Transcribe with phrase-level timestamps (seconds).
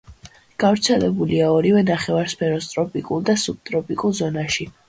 [0.63, 4.69] გავრცელებულია ორივე ნახევარსფეროს ტროპიკულ და სუბტროპიკულ ზონაში.